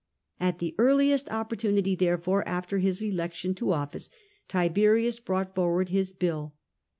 At 0.39 0.57
the 0.57 0.73
earliest 0.79 1.29
opportunity, 1.29 1.93
therefore, 1.95 2.43
after 2.49 2.79
his 2.79 3.03
election 3.03 3.53
to 3.53 3.71
office, 3.71 4.09
Tiberius 4.47 5.19
brought 5.19 5.53
forward 5.53 5.89
his 5.89 6.11
bill. 6.11 6.55